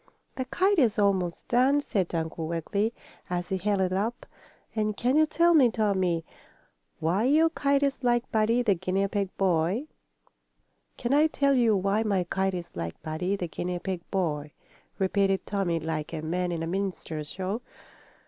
[0.35, 2.91] "The kite is almost done," said Uncle Wiggily,
[3.29, 4.25] as he held it up.
[4.75, 6.25] "And can you tell me, Tommie,
[6.97, 9.85] why your kite is like Buddy, the guinea pig boy?"
[10.97, 14.53] "Can I tell you why my kite is like Buddy, the guinea pig boy?"
[14.97, 17.61] repeated Tommie, like a man in a minstrel show.